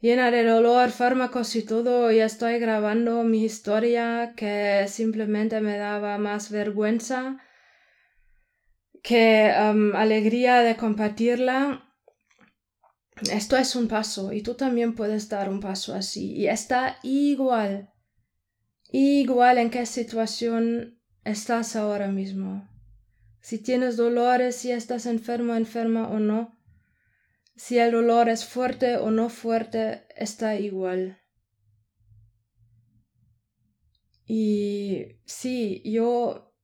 llena 0.00 0.30
de 0.30 0.44
dolor, 0.44 0.90
fármacos 0.90 1.56
y 1.56 1.64
todo, 1.64 2.12
y 2.12 2.20
estoy 2.20 2.58
grabando 2.60 3.24
mi 3.24 3.44
historia 3.44 4.32
que 4.36 4.86
simplemente 4.88 5.60
me 5.60 5.76
daba 5.76 6.18
más 6.18 6.50
vergüenza 6.50 7.38
que 9.02 9.50
alegría 9.94 10.60
de 10.60 10.76
compartirla. 10.76 11.87
Esto 13.32 13.56
es 13.56 13.74
un 13.74 13.88
paso 13.88 14.32
y 14.32 14.42
tú 14.42 14.54
también 14.54 14.94
puedes 14.94 15.28
dar 15.28 15.48
un 15.48 15.60
paso 15.60 15.94
así. 15.94 16.32
Y 16.32 16.48
está 16.48 16.98
igual, 17.02 17.92
igual 18.90 19.58
en 19.58 19.70
qué 19.70 19.86
situación 19.86 21.00
estás 21.24 21.76
ahora 21.76 22.08
mismo. 22.08 22.68
Si 23.40 23.58
tienes 23.58 23.96
dolores, 23.96 24.56
si 24.56 24.72
estás 24.72 25.06
enfermo, 25.06 25.54
enferma 25.54 26.08
o 26.08 26.18
no. 26.18 26.58
Si 27.56 27.78
el 27.78 27.92
dolor 27.92 28.28
es 28.28 28.44
fuerte 28.44 28.96
o 28.96 29.10
no 29.10 29.28
fuerte, 29.28 30.06
está 30.16 30.56
igual. 30.56 31.18
Y 34.26 35.20
sí, 35.24 35.82
yo 35.84 36.54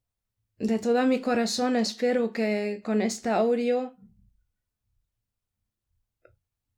de 0.59 0.79
todo 0.79 1.05
mi 1.07 1.21
corazón 1.21 1.77
espero 1.77 2.33
que 2.33 2.83
con 2.85 3.03
este 3.03 3.31
audio 3.31 3.97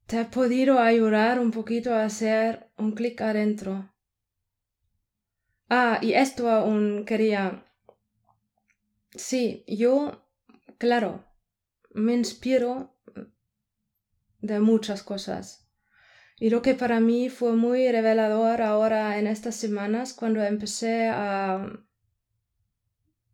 te 0.06 0.20
he 0.20 0.24
podido 0.24 0.78
ayudar 0.78 1.40
un 1.40 1.50
poquito 1.50 1.94
a 1.94 2.04
hacer 2.04 2.70
un 2.78 2.92
clic 2.92 3.20
adentro. 3.20 3.92
Ah, 5.68 5.98
y 6.00 6.12
esto 6.12 6.48
aún 6.48 7.04
quería. 7.04 7.64
Sí, 9.10 9.64
yo, 9.66 10.24
claro, 10.78 11.24
me 11.92 12.14
inspiro 12.14 12.96
de 14.40 14.60
muchas 14.60 15.02
cosas. 15.02 15.68
Y 16.38 16.50
lo 16.50 16.62
que 16.62 16.74
para 16.74 17.00
mí 17.00 17.30
fue 17.30 17.56
muy 17.56 17.90
revelador 17.90 18.60
ahora 18.62 19.18
en 19.18 19.26
estas 19.26 19.56
semanas 19.56 20.12
cuando 20.12 20.42
empecé 20.44 21.08
a 21.08 21.66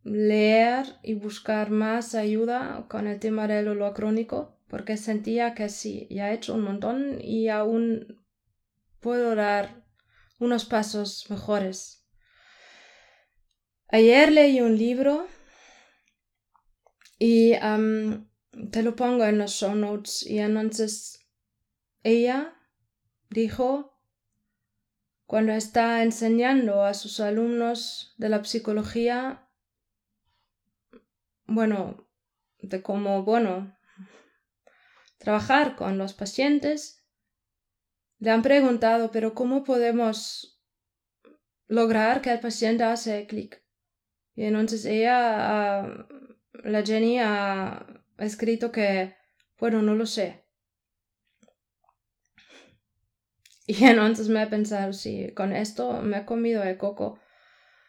leer 0.03 0.85
y 1.03 1.13
buscar 1.13 1.69
más 1.69 2.15
ayuda 2.15 2.85
con 2.89 3.07
el 3.07 3.19
tema 3.19 3.47
del 3.47 3.67
olor 3.67 3.93
crónico, 3.93 4.52
porque 4.73 4.97
sentía 4.97 5.53
que 5.53 5.69
sí, 5.69 6.07
ya 6.09 6.31
he 6.31 6.33
hecho 6.33 6.55
un 6.55 6.63
montón 6.63 7.19
y 7.21 7.47
aún 7.47 8.25
puedo 9.01 9.35
dar 9.35 9.85
unos 10.39 10.65
pasos 10.65 11.29
mejores. 11.29 12.07
Ayer 13.89 14.31
leí 14.31 14.61
un 14.61 14.75
libro 14.75 15.27
y 17.19 17.51
te 17.51 18.81
lo 18.81 18.95
pongo 18.95 19.25
en 19.25 19.37
los 19.37 19.51
show 19.51 19.75
notes 19.75 20.25
y 20.25 20.39
entonces 20.39 21.23
ella 22.01 22.55
dijo 23.29 24.01
cuando 25.27 25.51
está 25.51 26.01
enseñando 26.01 26.83
a 26.83 26.95
sus 26.95 27.19
alumnos 27.19 28.15
de 28.17 28.29
la 28.29 28.43
psicología 28.43 29.47
bueno 31.45 32.07
de 32.57 32.81
cómo 32.81 33.21
bueno 33.21 33.77
trabajar 35.23 35.75
con 35.75 35.97
los 35.97 36.13
pacientes 36.13 37.05
le 38.19 38.29
han 38.29 38.41
preguntado 38.41 39.09
pero 39.11 39.33
cómo 39.33 39.63
podemos 39.63 40.61
lograr 41.67 42.21
que 42.21 42.31
el 42.31 42.39
paciente 42.39 42.83
hace 42.83 43.25
clic 43.25 43.63
y 44.35 44.43
entonces 44.43 44.85
ella 44.85 46.07
la 46.63 46.83
Jenny 46.83 47.19
ha 47.19 47.85
escrito 48.17 48.71
que, 48.71 49.15
bueno, 49.59 49.81
no 49.81 49.95
lo 49.95 50.05
sé. 50.05 50.43
Y 53.65 53.85
entonces 53.85 54.27
me 54.27 54.43
he 54.43 54.47
pensado, 54.47 54.91
sí, 54.91 55.31
con 55.33 55.53
esto 55.53 56.01
me 56.01 56.17
he 56.17 56.25
comido 56.25 56.63
el 56.63 56.77
coco 56.77 57.19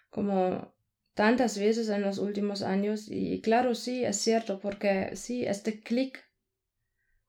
como 0.08 0.72
tantas 1.14 1.58
veces 1.58 1.88
en 1.88 2.02
los 2.02 2.18
últimos 2.18 2.62
años 2.62 3.08
y 3.10 3.40
claro, 3.40 3.74
sí, 3.74 4.04
es 4.04 4.16
cierto, 4.18 4.60
porque 4.60 5.16
sí, 5.16 5.44
este 5.44 5.80
clic 5.80 6.24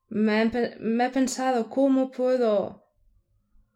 me, 0.08 0.42
he 0.42 1.10
pensado 1.10 1.68
cómo 1.68 2.10
puedo, 2.10 2.84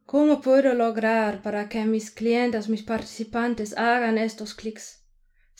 cómo 0.04 0.40
puedo 0.40 0.74
lograr 0.74 1.42
para 1.42 1.68
que 1.68 1.84
mis 1.84 2.10
clientes, 2.10 2.68
mis 2.68 2.82
participantes 2.82 3.76
hagan 3.76 4.18
estos 4.18 4.54
clics 4.54 5.00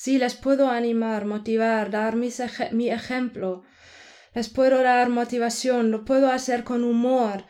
Sí, 0.02 0.16
les 0.16 0.34
puedo 0.34 0.70
animar, 0.70 1.26
motivar, 1.26 1.90
dar 1.90 2.16
mi 2.16 2.88
ejemplo. 2.88 3.64
Les 4.34 4.48
puedo 4.48 4.82
dar 4.82 5.10
motivación, 5.10 5.90
lo 5.90 6.06
puedo 6.06 6.30
hacer 6.30 6.64
con 6.64 6.84
humor. 6.84 7.44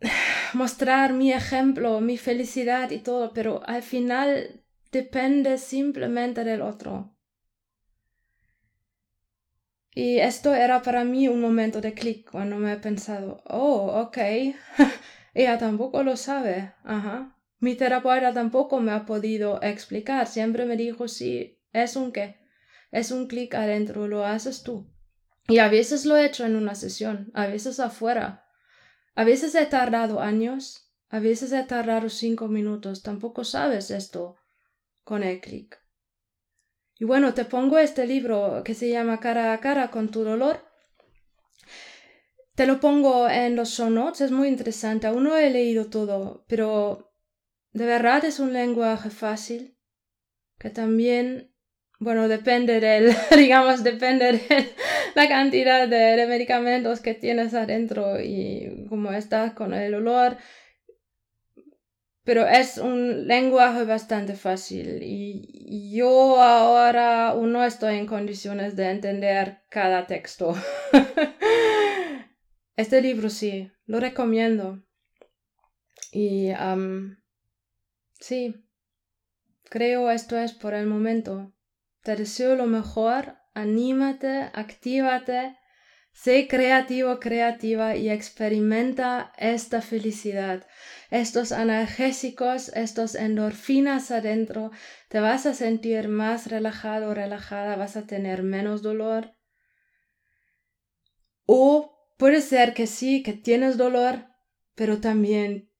Mostrar 0.52 1.12
mi 1.12 1.32
ejemplo, 1.32 2.00
mi 2.00 2.16
felicidad 2.18 2.92
y 2.92 3.00
todo, 3.00 3.32
pero 3.32 3.62
al 3.66 3.82
final 3.82 4.62
depende 4.92 5.58
simplemente 5.58 6.44
del 6.44 6.62
otro. 6.62 7.17
Y 9.94 10.18
esto 10.18 10.54
era 10.54 10.82
para 10.82 11.04
mí 11.04 11.28
un 11.28 11.40
momento 11.40 11.80
de 11.80 11.94
clic 11.94 12.30
cuando 12.30 12.56
me 12.56 12.72
he 12.72 12.76
pensado, 12.76 13.42
oh, 13.46 14.00
ok, 14.00 14.18
ella 15.34 15.58
tampoco 15.58 16.02
lo 16.02 16.16
sabe, 16.16 16.74
ajá. 16.84 17.34
Mi 17.60 17.74
terapeuta 17.74 18.32
tampoco 18.32 18.80
me 18.80 18.92
ha 18.92 19.04
podido 19.04 19.60
explicar. 19.62 20.26
Siempre 20.28 20.64
me 20.64 20.76
dijo, 20.76 21.08
sí, 21.08 21.58
es 21.72 21.96
un 21.96 22.12
qué. 22.12 22.36
Es 22.92 23.10
un 23.10 23.26
clic 23.26 23.54
adentro, 23.54 24.06
lo 24.06 24.24
haces 24.24 24.62
tú. 24.62 24.88
Y 25.48 25.58
a 25.58 25.68
veces 25.68 26.04
lo 26.06 26.16
he 26.16 26.26
hecho 26.26 26.44
en 26.44 26.56
una 26.56 26.74
sesión, 26.74 27.30
a 27.34 27.46
veces 27.46 27.80
afuera. 27.80 28.46
A 29.14 29.24
veces 29.24 29.54
he 29.56 29.66
tardado 29.66 30.20
años, 30.20 30.92
a 31.08 31.18
veces 31.18 31.52
he 31.52 31.62
tardado 31.64 32.08
cinco 32.10 32.46
minutos. 32.46 33.02
Tampoco 33.02 33.42
sabes 33.42 33.90
esto 33.90 34.36
con 35.02 35.24
el 35.24 35.40
clic. 35.40 35.80
Y 36.98 37.04
bueno, 37.04 37.32
te 37.34 37.44
pongo 37.44 37.78
este 37.78 38.06
libro 38.06 38.62
que 38.64 38.74
se 38.74 38.88
llama 38.88 39.20
Cara 39.20 39.52
a 39.52 39.60
cara 39.60 39.90
con 39.90 40.10
tu 40.10 40.24
dolor. 40.24 40.60
Te 42.56 42.66
lo 42.66 42.80
pongo 42.80 43.28
en 43.28 43.54
los 43.54 43.70
show 43.70 43.88
notes, 43.88 44.20
es 44.20 44.32
muy 44.32 44.48
interesante. 44.48 45.06
Aún 45.06 45.24
no 45.24 45.36
he 45.36 45.48
leído 45.50 45.86
todo, 45.86 46.44
pero 46.48 47.12
de 47.72 47.86
verdad 47.86 48.24
es 48.24 48.40
un 48.40 48.52
lenguaje 48.52 49.10
fácil 49.10 49.78
que 50.58 50.70
también, 50.70 51.52
bueno, 52.00 52.26
depende 52.26 52.80
del, 52.80 53.14
digamos, 53.36 53.84
depende 53.84 54.32
de 54.32 54.74
la 55.14 55.28
cantidad 55.28 55.86
de, 55.86 56.26
medicamentos 56.26 57.00
que 57.00 57.14
tienes 57.14 57.54
adentro 57.54 58.20
y 58.20 58.86
cómo 58.88 59.12
estás 59.12 59.52
con 59.52 59.72
el 59.72 59.94
olor. 59.94 60.36
Pero 62.28 62.46
es 62.46 62.76
un 62.76 63.26
lenguaje 63.26 63.84
bastante 63.86 64.34
fácil 64.34 65.02
y 65.02 65.96
yo 65.96 66.38
ahora 66.42 67.32
no 67.34 67.64
estoy 67.64 67.96
en 67.96 68.04
condiciones 68.06 68.76
de 68.76 68.90
entender 68.90 69.62
cada 69.70 70.06
texto. 70.06 70.54
este 72.76 73.00
libro 73.00 73.30
sí, 73.30 73.72
lo 73.86 73.98
recomiendo. 73.98 74.82
Y 76.12 76.50
Sí, 78.20 78.62
creo 79.70 80.10
esto 80.10 80.36
es 80.36 80.52
por 80.52 80.74
el 80.74 80.84
momento. 80.84 81.54
Te 82.02 82.14
deseo 82.14 82.56
lo 82.56 82.66
mejor, 82.66 83.38
anímate, 83.54 84.50
actívate, 84.52 85.56
Sé 86.20 86.48
creativo, 86.48 87.20
creativa 87.20 87.94
y 87.94 88.10
experimenta 88.10 89.32
esta 89.38 89.80
felicidad, 89.80 90.66
estos 91.12 91.52
analgésicos, 91.52 92.70
estos 92.70 93.14
endorfinas 93.14 94.10
adentro. 94.10 94.72
Te 95.08 95.20
vas 95.20 95.46
a 95.46 95.54
sentir 95.54 96.08
más 96.08 96.48
relajado, 96.48 97.14
relajada, 97.14 97.76
vas 97.76 97.96
a 97.96 98.08
tener 98.08 98.42
menos 98.42 98.82
dolor. 98.82 99.36
O 101.46 101.96
puede 102.16 102.40
ser 102.40 102.74
que 102.74 102.88
sí, 102.88 103.22
que 103.22 103.34
tienes 103.34 103.76
dolor, 103.76 104.26
pero 104.74 104.98
también 104.98 105.70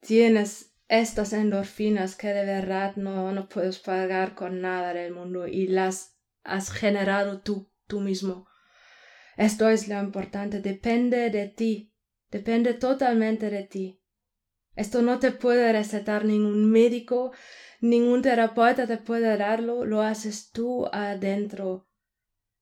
tienes 0.00 0.74
estas 0.88 1.32
endorfinas 1.32 2.16
que 2.16 2.28
de 2.34 2.44
verdad 2.44 2.96
no, 2.96 3.32
no 3.32 3.48
puedes 3.48 3.78
pagar 3.78 4.34
con 4.34 4.60
nada 4.60 4.92
del 4.92 5.14
mundo 5.14 5.46
y 5.46 5.68
las 5.68 6.18
has 6.44 6.70
generado 6.70 7.40
tú, 7.40 7.70
tú 7.86 8.00
mismo. 8.00 8.46
Esto 9.36 9.68
es 9.68 9.88
lo 9.88 10.00
importante, 10.00 10.60
depende 10.60 11.30
de 11.30 11.48
ti, 11.48 11.92
depende 12.30 12.74
totalmente 12.74 13.50
de 13.50 13.64
ti. 13.64 14.00
Esto 14.74 15.02
no 15.02 15.18
te 15.18 15.30
puede 15.30 15.72
recetar 15.72 16.24
ningún 16.24 16.70
médico, 16.70 17.32
ningún 17.80 18.22
terapeuta 18.22 18.86
te 18.86 18.96
puede 18.96 19.36
darlo, 19.36 19.84
lo 19.84 20.02
haces 20.02 20.50
tú 20.50 20.86
adentro. 20.92 21.88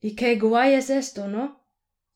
Y 0.01 0.15
qué 0.17 0.37
guay 0.37 0.75
es 0.75 0.91
esto, 0.91 1.29
¿no? 1.29 1.65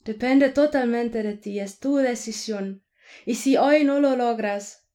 Depende 0.05 0.51
totalmente 0.51 1.23
de 1.23 1.37
ti, 1.37 1.61
es 1.61 1.79
tu 1.79 1.97
decisión. 1.97 2.85
Y 3.27 3.37
si 3.37 3.57
hoy 3.57 3.85
no 3.85 4.01
lo 4.01 4.17
logras, 4.17 4.89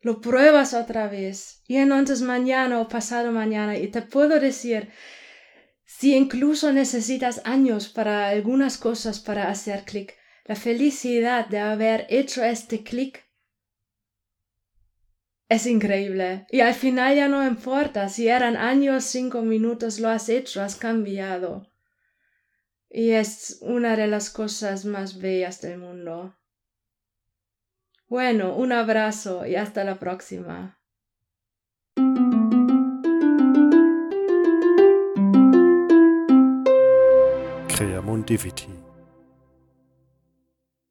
lo 0.00 0.20
pruebas 0.20 0.74
otra 0.74 1.08
vez, 1.08 1.62
y 1.66 1.76
entonces 1.76 2.22
mañana 2.22 2.80
o 2.80 2.88
pasado 2.88 3.30
mañana, 3.30 3.78
y 3.78 3.88
te 3.88 4.02
puedo 4.02 4.40
decir 4.40 4.90
si 5.98 6.16
incluso 6.16 6.72
necesitas 6.72 7.42
años 7.44 7.88
para 7.88 8.28
algunas 8.28 8.76
cosas 8.78 9.20
para 9.20 9.50
hacer 9.50 9.84
clic, 9.84 10.16
la 10.46 10.56
felicidad 10.56 11.46
de 11.46 11.58
haber 11.58 12.06
hecho 12.08 12.42
este 12.42 12.82
clic 12.82 13.24
es 15.48 15.66
increíble. 15.66 16.46
Y 16.50 16.60
al 16.60 16.74
final 16.74 17.14
ya 17.14 17.28
no 17.28 17.46
importa 17.46 18.08
si 18.08 18.26
eran 18.26 18.56
años, 18.56 19.04
cinco 19.04 19.42
minutos, 19.42 20.00
lo 20.00 20.08
has 20.08 20.28
hecho, 20.28 20.62
has 20.62 20.76
cambiado. 20.76 21.70
Y 22.88 23.10
es 23.10 23.58
una 23.60 23.94
de 23.94 24.06
las 24.08 24.30
cosas 24.30 24.84
más 24.84 25.18
bellas 25.18 25.60
del 25.60 25.78
mundo. 25.78 26.34
Bueno, 28.08 28.56
un 28.56 28.72
abrazo 28.72 29.46
y 29.46 29.56
hasta 29.56 29.84
la 29.84 29.98
próxima. 29.98 30.80
Montevideo. 38.00 38.81